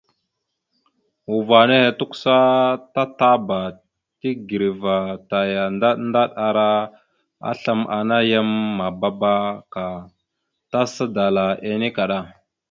[1.35, 2.37] Uvah nehe tukəsa
[2.93, 3.59] tatapa
[4.19, 4.95] tigəreva
[5.29, 6.67] taya ndaɗ ndaɗ ara
[7.51, 9.33] aslam ana yam mabaɗaba
[9.73, 9.83] ka
[10.71, 12.19] tasa dala enne kaɗa.